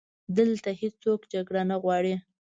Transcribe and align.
دلته 0.37 0.69
هیڅوک 0.81 1.19
جګړه 1.33 1.61
نه 1.69 1.75
غواړي 1.83 2.15